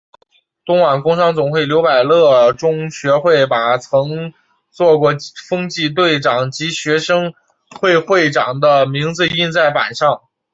[0.65, 4.33] 东莞工商总会刘百乐中学会把曾
[4.71, 5.13] 做过
[5.47, 7.35] 风纪队长及学生
[7.79, 10.21] 会会长的学生名字印在板上。